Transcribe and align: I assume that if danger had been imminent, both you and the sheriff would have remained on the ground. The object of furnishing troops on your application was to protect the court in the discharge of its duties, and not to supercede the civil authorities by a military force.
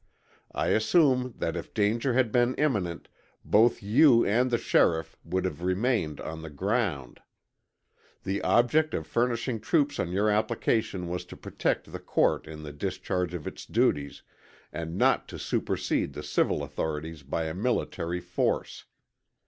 I 0.55 0.69
assume 0.69 1.35
that 1.37 1.55
if 1.55 1.75
danger 1.75 2.13
had 2.15 2.31
been 2.31 2.55
imminent, 2.55 3.07
both 3.45 3.83
you 3.83 4.25
and 4.25 4.49
the 4.49 4.57
sheriff 4.57 5.15
would 5.23 5.45
have 5.45 5.61
remained 5.61 6.19
on 6.19 6.41
the 6.41 6.49
ground. 6.49 7.21
The 8.23 8.41
object 8.41 8.95
of 8.95 9.05
furnishing 9.05 9.59
troops 9.59 9.99
on 9.99 10.11
your 10.11 10.27
application 10.31 11.07
was 11.07 11.23
to 11.25 11.37
protect 11.37 11.91
the 11.91 11.99
court 11.99 12.47
in 12.47 12.63
the 12.63 12.73
discharge 12.73 13.35
of 13.35 13.45
its 13.45 13.63
duties, 13.67 14.23
and 14.73 14.97
not 14.97 15.27
to 15.27 15.37
supercede 15.37 16.13
the 16.13 16.23
civil 16.23 16.63
authorities 16.63 17.21
by 17.21 17.43
a 17.45 17.53
military 17.53 18.21
force. 18.21 18.85